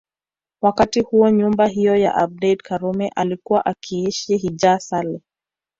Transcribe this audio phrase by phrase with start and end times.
[0.61, 5.21] Wakati huo nyumba hiyo ya Abeid Karume alikuwa akiishi Hija Saleh